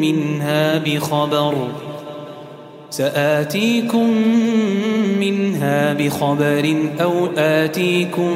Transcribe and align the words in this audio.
منها 0.00 0.78
بخبر. 0.78 1.54
سآتيكم 2.90 4.10
منها 5.20 5.92
بخبر 5.92 6.76
أو 7.00 7.28
آتيكم 7.36 8.34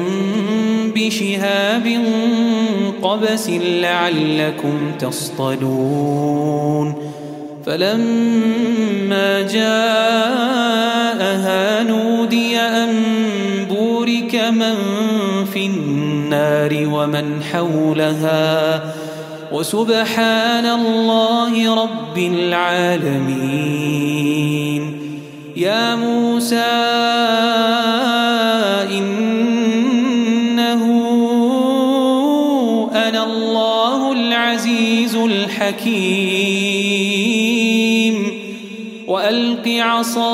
بشهاب 0.95 2.05
قبس 3.01 3.49
لعلكم 3.49 4.91
تصطلون. 4.99 6.93
فلما 7.65 9.41
جاءها 9.41 10.63
نودي 11.83 12.57
أن 12.57 12.89
بورك 13.69 14.35
من 14.35 14.75
في 15.53 15.65
النار 15.65 16.87
ومن 16.91 17.43
حولها. 17.43 18.81
وسبحان 19.51 20.65
الله 20.65 21.83
رب 21.83 22.17
العالمين. 22.17 23.55
يا 25.57 25.95
موسى 25.95 26.55
إنه 28.91 30.81
أنا 32.93 33.23
الله 33.23 34.11
العزيز 34.11 35.15
الحكيم. 35.15 36.65
وألق 39.07 39.67
عصاك 39.67 40.25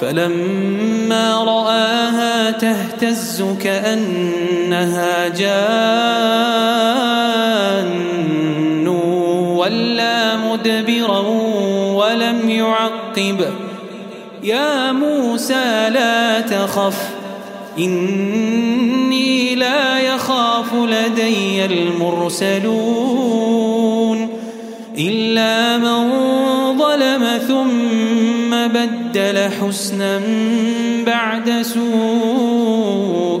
فلما 0.00 1.44
رآها 1.44 2.50
تهتز 2.50 3.42
كأنها 4.70 5.28
جان 5.28 5.58
ولا 9.56 10.36
مدبرا 10.36 11.18
ولم 11.94 12.50
يعقب. 12.50 13.44
يا 14.42 14.92
موسى 14.92 15.90
لا 15.90 16.40
تخف 16.40 17.08
إني 17.78 19.54
لا 19.54 19.98
يخاف 19.98 20.74
لدي 20.74 21.64
المرسلون. 21.64 23.10
إلا 24.98 25.78
من 25.78 26.10
ظلم 26.78 27.38
ثم 27.48 28.50
بدل 28.68 29.50
حسنا 29.60 30.20
بعد 31.06 31.62
سوء 31.62 33.40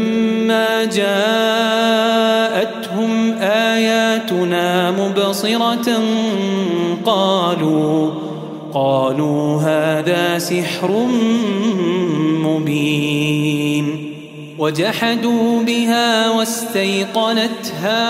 جاءتهم 0.89 2.71
آياتنا 3.41 4.91
مبصرة 4.91 5.99
قالوا 7.05 8.11
قالوا 8.73 9.61
هذا 9.61 10.37
سحر 10.37 11.07
مبين. 12.43 14.11
وجحدوا 14.59 15.63
بها 15.63 16.29
واستيقنتها 16.29 18.01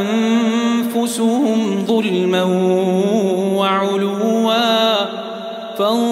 أنفسهم 0.00 1.84
ظلما 1.86 2.42
وعلوا 3.54 4.08
فانظر 5.78 6.07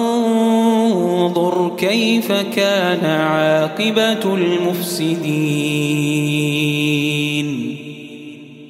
كيف 2.27 2.55
كان 2.55 3.05
عاقبة 3.05 4.35
المفسدين. 4.35 5.27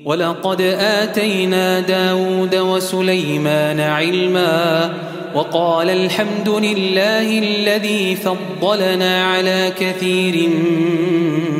ولقد 0.05 0.61
آتينا 0.79 1.79
داود 1.79 2.55
وسليمان 2.55 3.79
علما 3.79 4.93
وقال 5.35 5.89
الحمد 5.89 6.49
لله 6.49 7.39
الذي 7.39 8.15
فضلنا 8.15 9.23
على 9.23 9.73
كثير 9.79 10.49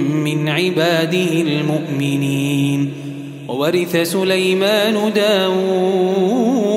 من 0.10 0.50
عباده 0.50 1.42
المؤمنين. 1.42 2.94
وورث 3.48 3.96
سليمان 3.96 5.14
داود 5.16 6.77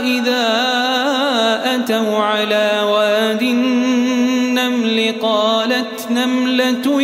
إذا 0.00 0.46
أتوا 1.74 2.18
على 2.18 2.70
واد 2.84 3.42
النمل 3.42 5.14
قالت 5.22 6.10
نملة 6.10 7.02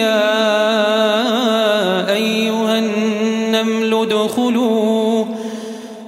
يا 0.00 0.28
أيها 2.12 2.78
النمل 2.78 3.94
ادخلوا. 3.94 5.24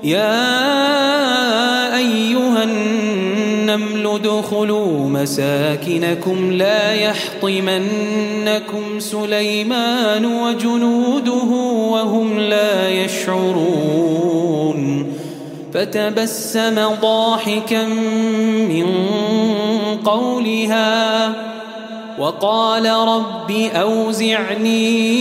يا 0.05 1.97
أيها 1.97 2.63
النمل 2.65 4.07
ادخلوا. 4.07 4.90
مساكنكم 5.23 6.53
لا 6.53 6.95
يحطمنكم 6.95 8.85
سليمان 8.99 10.27
وجنوده 10.27 11.51
وهم 11.93 12.39
لا 12.39 12.89
يشعرون. 12.89 14.41
فتبسم 15.75 16.89
ضاحكا 17.01 17.87
من 18.69 18.87
قولها 20.05 21.33
وقال 22.19 22.87
رب 22.87 23.51
أوزعني 23.75 25.21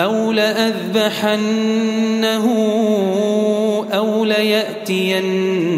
أو 0.00 0.32
لأذبحنه 0.32 1.36
أو 3.92 4.24
ليأتيني 4.24 5.76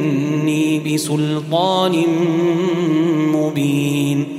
بسلطان 0.79 2.05
مبين 3.33 4.39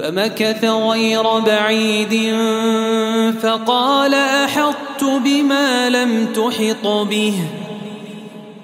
فمكث 0.00 0.64
غير 0.64 1.38
بعيد 1.38 2.34
فقال 3.42 4.14
أحطت 4.14 5.04
بما 5.24 5.90
لم 5.90 6.26
تحط 6.34 6.86
به 6.86 7.34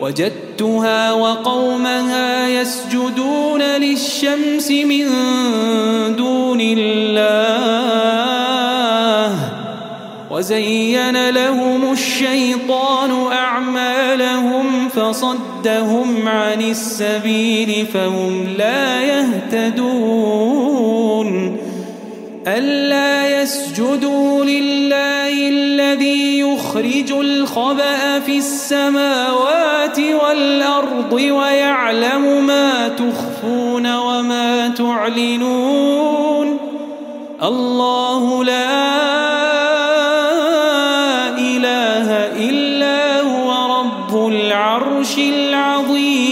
وجدتها 0.00 1.12
وقومها 1.12 2.48
يسجدون 2.48 3.62
للشمس 3.62 4.70
من 4.70 5.06
دون 6.16 6.60
الله. 6.60 7.76
وزين 10.30 11.30
لهم 11.30 11.92
الشيطان 11.92 13.32
أعمالهم 13.32 14.88
فصدهم 14.88 16.28
عن 16.28 16.60
السبيل 16.60 17.86
فهم 17.94 18.46
لا 18.58 19.02
يهتدون. 19.02 20.76
ألا 22.46 23.42
يسجدوا 23.42 24.44
لله 24.44 25.48
الذي 25.48 26.40
يخرج 26.40 27.05
الخبأ 27.56 28.20
في 28.20 28.38
السماوات 28.38 29.98
والأرض 29.98 31.12
ويعلم 31.12 32.46
ما 32.46 32.88
تخفون 32.88 33.96
وما 33.96 34.68
تعلنون 34.68 36.58
الله 37.42 38.44
لا 38.44 38.76
إله 41.38 42.10
إلا 42.50 43.20
هو 43.20 43.78
رب 43.80 44.26
العرش 44.28 45.18
العظيم 45.18 46.26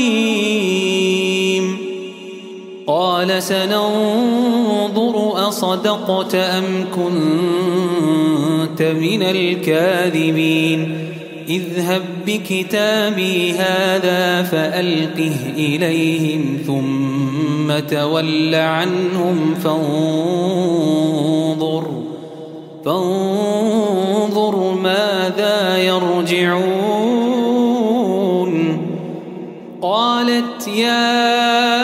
قال 2.87 3.43
سننظر 3.43 5.15
أصدقت 5.49 6.35
أم 6.35 6.87
كنت 6.95 8.83
من 8.83 9.23
الكاذبين 9.23 11.04
اذهب 11.49 12.03
بكتابي 12.27 13.53
هذا 13.53 14.43
فألقه 14.43 15.37
إليهم 15.57 16.59
ثم 16.67 17.79
تول 17.79 18.55
عنهم 18.55 19.55
فانظر 19.65 20.85
فانظر 22.85 24.75
ماذا 24.83 25.79
يرجعون. 25.79 27.05
قالت 29.83 30.69
يا 30.69 31.84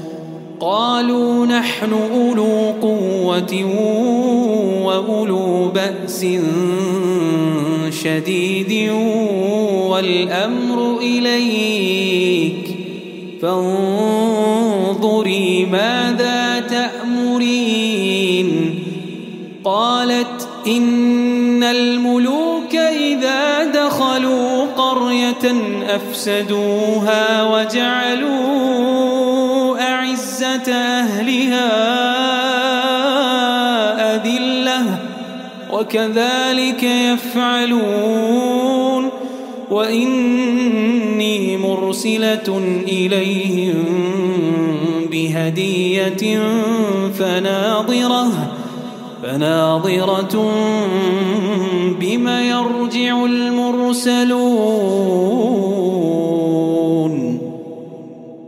قالوا 0.61 1.45
نحن 1.45 1.93
أولو 1.93 2.73
قوة 2.81 3.65
وأولو 4.83 5.67
بأس 5.67 6.25
شديد 8.03 8.91
والأمر 9.89 10.97
إليك 10.99 12.77
فانظري 13.41 14.45
ماذا 15.65 16.59
تأمرين 16.59 18.51
قالت 19.63 20.47
إن 20.67 21.63
الملوك 21.63 22.75
إذا 22.75 23.65
دخلوا 23.65 24.65
قرية 24.65 25.55
أفسدوها 25.89 27.43
وجعلوا 27.43 28.60
أهلها 30.69 31.71
أذلة 34.15 34.99
وكذلك 35.73 36.83
يفعلون 36.83 38.41
وإني 39.71 41.57
مرسلة 41.57 42.61
إليهم 42.87 43.83
بهدية 45.11 46.39
فناظرة 47.19 48.51
فناظرة 49.23 50.51
بما 51.99 52.41
يرجع 52.41 53.25
المرسلون 53.25 55.01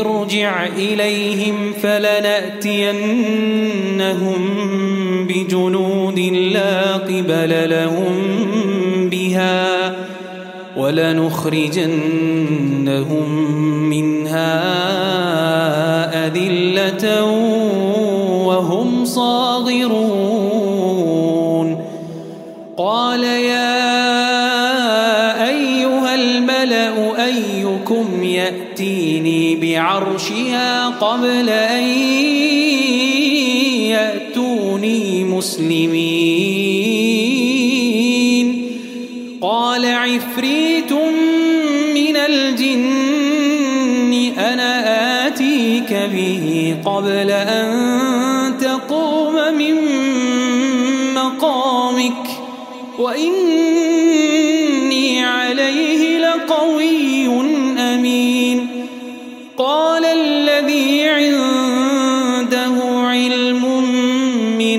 ارجع 0.00 0.66
إليهم 0.66 1.72
فلنأتينهم 1.82 2.92
بجنود 5.26 6.18
لا 6.52 6.92
قبل 6.92 7.70
لهم 7.70 8.12
بها 9.10 9.92
ولنخرجنهم 10.76 11.92
منها 13.90 14.52
أذلة 16.26 17.24
وهم 18.44 19.04
صاغرون 19.04 19.61
بعرشها 29.92 30.88
قبل 30.88 31.48
أن 31.48 31.82
يأتوني 33.92 35.24
مسلمين. 35.24 36.11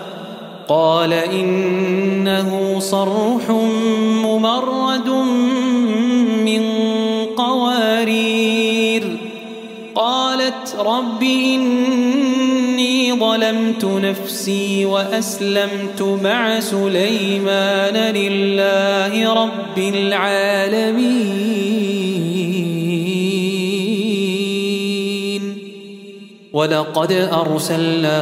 قال 0.71 1.13
إنه 1.13 2.79
صرح 2.79 3.49
ممرد 4.23 5.09
من 6.47 6.63
قوارير. 7.37 9.17
قالت 9.95 10.75
رب 10.79 11.23
إني 11.23 13.13
ظلمت 13.13 13.85
نفسي 13.85 14.85
وأسلمت 14.85 16.01
مع 16.23 16.59
سليمان 16.59 18.13
لله 18.15 19.33
رب 19.33 19.77
العالمين. 19.77 21.11
ولقد 26.53 27.11
أرسلنا 27.11 28.21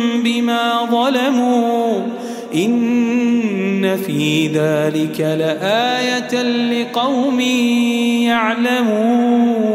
بما 0.23 0.85
ظلموا 0.91 2.01
إن 2.55 3.97
في 3.97 4.47
ذلك 4.47 5.19
لآية 5.19 6.41
لقوم 6.43 7.39
يعلمون 8.29 9.71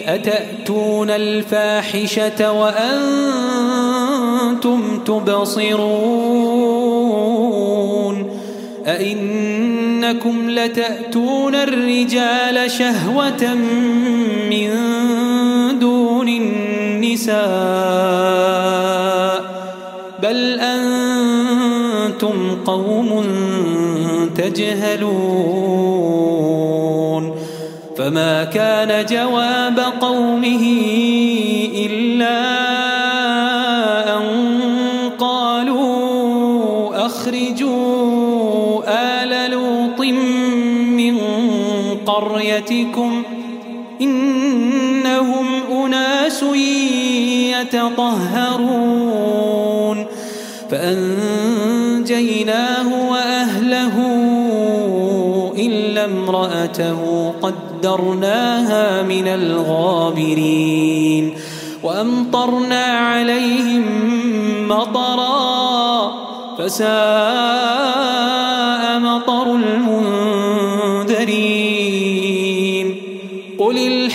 أتأتون 0.08 1.10
الفاحشة 1.10 2.52
وأنتم 2.52 3.73
تبصرون 5.06 6.54
أئنكم 8.88 10.50
لتأتون 10.50 11.56
الرجال 11.56 12.72
شهوة 12.72 13.54
من 14.50 14.70
دون 15.80 16.30
النساء 16.30 17.34
بل 20.24 20.60
أنتم 20.60 22.56
قوم 22.66 23.26
تجهلون 24.38 25.84
فما 27.98 28.44
كان 28.44 29.06
جواب 29.06 29.80
قومه 30.02 30.64
قريتكم 42.54 43.24
إنهم 44.02 45.46
أناس 45.72 46.44
يتطهرون 47.62 48.86
فأنجيناه 50.72 52.08
وأهله 53.12 53.94
إلا 55.58 56.06
امرأته 56.06 57.34
قدرناها 57.42 59.02
من 59.02 59.28
الغابرين 59.28 60.54
وأمطرنا 61.84 62.84
عليهم 62.84 63.84
مطرا 64.68 66.14
فساء 66.58 68.14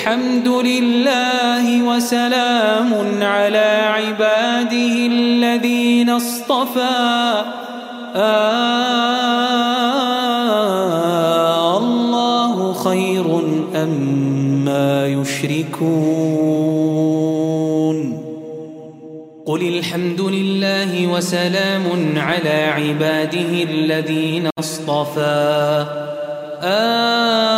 الحمد 0.08 0.48
لله 0.48 1.82
وسلام 1.82 2.90
على 3.22 3.68
عباده 3.96 5.06
الذين 5.06 6.10
اصطفى. 6.10 7.44
آه 8.16 8.48
الله 11.78 12.72
خير 12.72 13.40
أما 13.74 15.06
يشركون؟ 15.06 15.78
قل 19.46 19.62
الحمد 19.62 20.20
لله 20.20 21.06
وسلام 21.06 21.84
على 22.16 22.64
عباده 22.64 23.62
الذين 23.70 24.48
اصطفى. 24.58 25.86
آه 26.62 27.57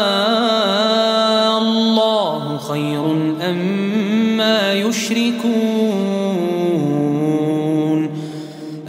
يشركون. 5.10 5.50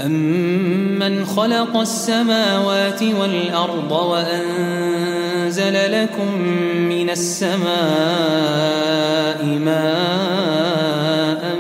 أمن 0.06 1.26
خلق 1.26 1.78
السماوات 1.78 3.04
والأرض 3.04 3.92
وأنزل 3.92 4.42
لكم 6.02 6.42
من 6.90 7.10
السماء 7.10 7.62
ماء 9.66 11.56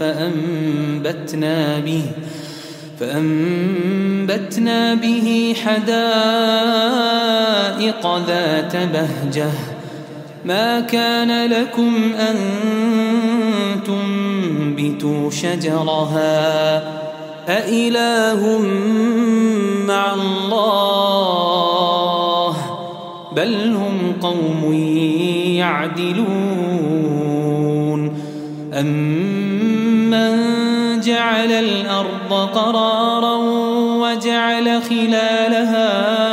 فأنبتنا 0.00 1.78
به 1.78 2.02
فأنبتنا 3.00 4.94
به 4.94 5.56
حدائق 5.64 6.96
ذات 8.26 8.76
بهجة 8.76 9.69
ما 10.44 10.80
كان 10.80 11.50
لكم 11.50 12.12
أن 12.14 12.36
تنبتوا 13.86 15.30
شجرها 15.30 16.76
أإله 17.48 18.58
مع 19.88 20.14
الله 20.14 21.10
بل 23.36 23.74
هم 23.74 24.16
قوم 24.22 24.72
يعدلون 25.56 26.30
أمن 28.74 30.50
جعل 31.00 31.52
الأرض 31.52 32.48
قرارا 32.54 33.36
وجعل 33.96 34.82
خلالها 34.82 36.29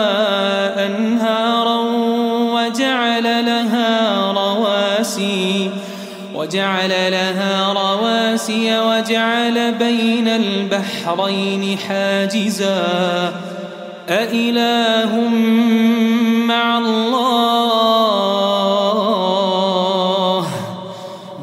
وجعل 6.48 6.90
لها 6.90 7.74
رواسي 7.74 8.80
وجعل 8.80 9.74
بين 9.74 10.28
البحرين 10.28 11.78
حاجزا. 11.78 13.34
أإله 14.10 15.30
مع 16.48 16.78
الله؟ 16.78 17.28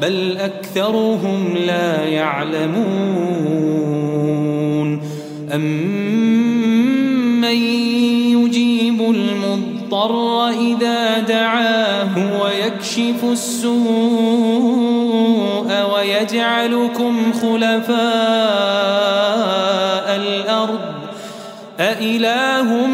بل 0.01 0.37
أكثرهم 0.37 1.57
لا 1.57 2.03
يعلمون. 2.05 2.85
أمن 5.53 5.95
يجيب 8.33 9.01
المضطر 9.01 10.49
إذا 10.49 11.19
دعاه 11.19 12.41
ويكشف 12.41 13.23
السوء 13.23 14.54
ويجعلكم 16.05 17.33
خلفاء 17.33 17.95
الأرض 20.15 20.79
أإله 21.79 22.87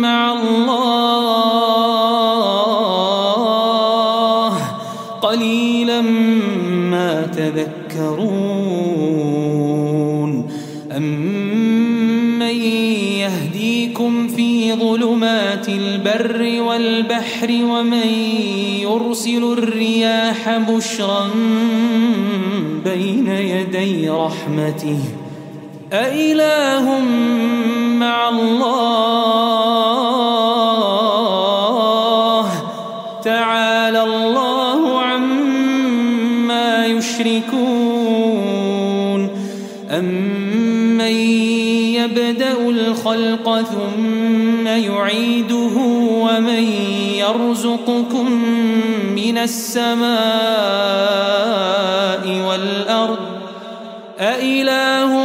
مع 0.00 0.32
الله 0.32 0.56
قليلا 5.22 6.00
ما 6.90 7.22
تذكرون 7.22 8.46
أمن 10.96 12.56
يهديكم 13.22 14.28
في 14.28 14.72
ظلمات 14.72 15.68
البر 15.68 16.62
والبحر 16.62 17.50
ومن 17.50 18.25
يرسل 18.96 19.44
الرياح 19.58 20.58
بشرا 20.58 21.30
بين 22.84 23.28
يدي 23.28 24.10
رحمته. 24.10 24.98
أإله 25.92 27.00
مع 28.00 28.28
الله؟ 28.28 28.86
تعالى 33.24 34.02
الله 34.02 35.00
عما 35.00 36.86
يشركون. 36.86 38.16
أمن 39.90 41.00
يبدأ 41.96 42.68
الخلق 42.68 43.62
ثم 43.62 44.66
يعيده 44.66 45.76
ومن 46.26 46.64
يرزقكم 47.18 48.15
من 49.36 49.42
السماء 49.42 50.06
والأرض 52.48 53.18
أإله 54.20 55.15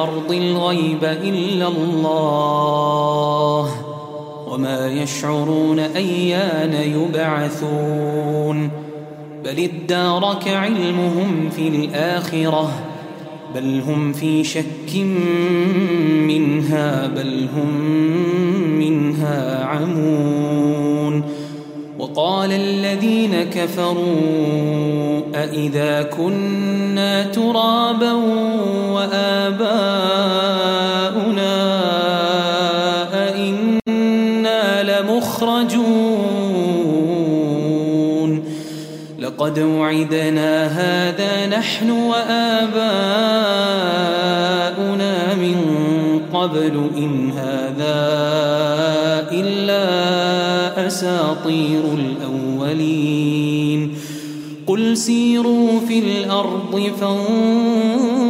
والأرض 0.00 0.32
الغيب 0.32 1.04
إلا 1.04 1.68
الله 1.68 3.70
وما 4.48 4.88
يشعرون 4.88 5.78
أيان 5.78 6.72
يبعثون 6.72 8.70
بل 9.44 9.60
ادارك 9.60 10.48
علمهم 10.48 11.50
في 11.56 11.68
الآخرة 11.68 12.70
بل 13.54 13.82
هم 13.88 14.12
في 14.12 14.44
شك 14.44 14.96
منها 16.26 17.06
بل 17.06 17.48
هم 17.56 17.80
منها 18.78 19.64
عمون 19.64 21.22
وقال 21.98 22.52
الذين 22.52 23.42
كفروا 23.42 25.00
أإذا 25.34 26.02
كنا 26.02 27.22
ترابا 27.22 28.12
لقد 39.50 39.58
وعدنا 39.58 40.66
هذا 40.66 41.46
نحن 41.58 41.90
وآباؤنا 41.90 42.70
من 45.34 45.56
قبل 46.32 46.90
إن 46.96 47.30
هذا 47.30 48.10
إلا 49.32 50.86
أساطير 50.86 51.82
الأولين. 51.94 53.94
قل 54.66 54.96
سيروا 54.96 55.80
في 55.88 55.98
الأرض 55.98 56.92
فانظروا 57.00 58.20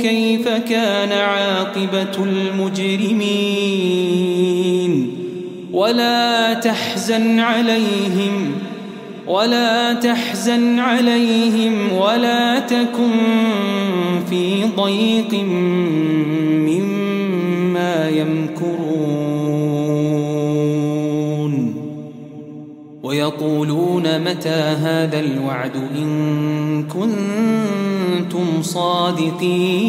كيف 0.00 0.48
كان 0.48 1.12
عاقبة 1.12 2.24
المجرمين. 2.24 3.68
ولا 5.72 6.54
تحزن 6.54 7.38
عليهم 7.38 8.57
ولا 9.28 9.92
تحزن 9.92 10.78
عليهم 10.78 11.92
ولا 11.92 12.58
تكن 12.58 13.10
في 14.30 14.64
ضيق 14.64 15.34
مما 16.68 18.08
يمكرون. 18.08 19.18
ويقولون 23.02 24.20
متى 24.24 24.60
هذا 24.84 25.20
الوعد 25.20 25.76
إن 25.76 26.84
كنتم 26.84 28.62
صادقين. 28.62 29.88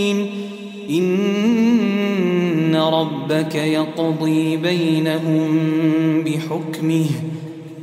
ربك 3.31 3.55
يقضي 3.55 4.57
بينهم 4.57 6.23
بحكمه 6.23 7.05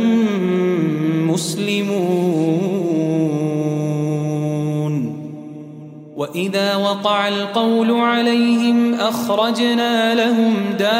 وإذا 6.35 6.75
وقع 6.75 7.27
القول 7.27 7.91
عليهم 7.91 8.93
أخرجنا 8.93 10.15
لهم 10.15 10.55
دابة 10.79 10.95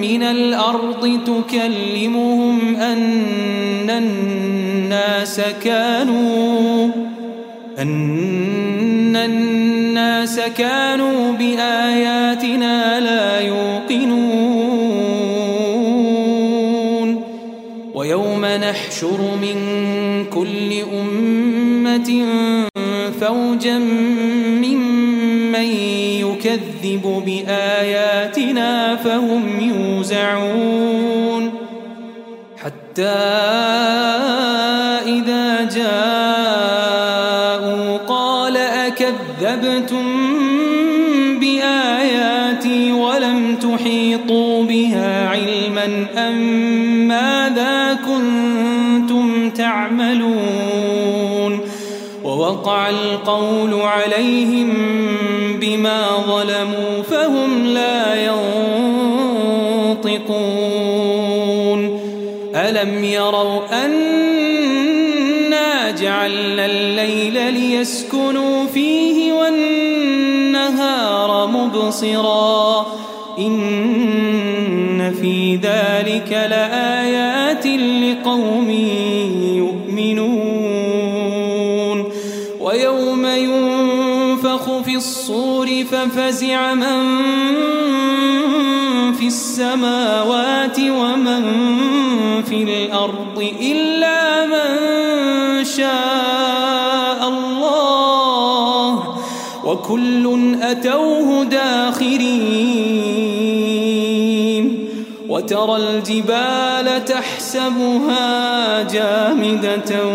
من 0.00 0.22
الأرض 0.22 1.20
تكلمهم 1.26 2.76
أن 2.76 3.90
الناس 3.90 5.40
كانوا 5.64 6.90
أن 7.78 9.16
الناس 9.16 10.40
كانوا 10.40 11.32
بآياتنا 11.32 13.00
لا 13.00 13.40
يوقنون 13.40 14.74
ويوم 17.94 18.44
نحشر 18.44 19.20
من 19.42 19.83
يكذب 26.54 27.22
بآياتنا 27.26 28.96
فهم 28.96 29.60
يوزعون 29.60 31.52
حتى 32.56 33.63
ألم 62.84 63.04
يروا 63.04 63.84
أنا 63.84 65.90
جعلنا 65.90 66.66
الليل 66.66 67.52
ليسكنوا 67.54 68.66
فيه 68.66 69.32
والنهار 69.32 71.46
مبصرا 71.46 72.86
إن 73.38 75.14
في 75.20 75.56
ذلك 75.56 76.46
لآيات 76.50 77.66
لقوم 77.66 78.70
يؤمنون 79.90 80.84
ويوم 82.60 83.26
ينفخ 83.26 84.82
في 84.82 84.96
الصور 84.96 85.84
ففزع 85.84 86.74
من 86.74 87.04
في 89.12 89.26
السماوات 89.26 90.80
ومن 90.80 91.44
في 92.54 92.62
الأرض 92.62 93.52
إلا 93.60 94.46
من 94.46 95.64
شاء 95.64 97.28
الله 97.28 99.14
وكل 99.64 100.54
أتوه 100.62 101.44
داخرين 101.44 102.34
وترى 105.28 105.76
الجبال 105.76 107.04
تحسبها 107.04 108.82
جامدة 108.82 110.06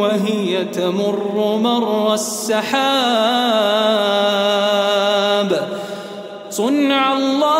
وهي 0.00 0.64
تمر 0.64 1.58
مر 1.62 2.14
السحاب 2.14 3.50
صنع 6.50 7.12
الله 7.12 7.59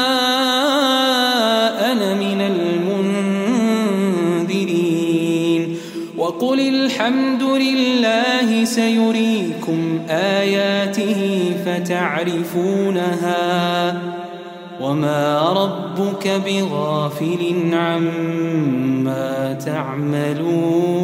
وقل 6.41 6.59
الحمد 6.59 7.43
لله 7.43 8.65
سيريكم 8.65 9.99
آياته 10.09 11.51
فتعرفونها 11.65 13.37
وما 14.81 15.49
ربك 15.51 16.27
بغافل 16.45 17.53
عما 17.73 19.53
تعملون 19.65 21.01